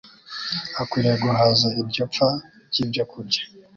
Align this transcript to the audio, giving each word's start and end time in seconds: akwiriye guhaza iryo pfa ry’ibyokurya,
akwiriye 0.81 1.15
guhaza 1.23 1.67
iryo 1.81 2.03
pfa 2.13 2.27
ry’ibyokurya, 2.69 3.41